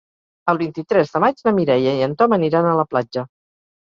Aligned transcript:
El 0.53 0.59
vint-i-tres 0.61 1.13
de 1.17 1.21
maig 1.25 1.45
na 1.49 1.53
Mireia 1.59 1.93
i 1.99 2.03
en 2.07 2.17
Tom 2.23 2.35
aniran 2.39 2.71
a 2.71 2.77
la 2.81 2.87
platja. 2.95 3.29